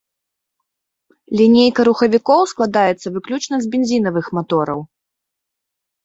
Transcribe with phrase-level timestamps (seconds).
[1.41, 4.79] Лінейка рухавікоў складаецца выключна з бензінавых матораў.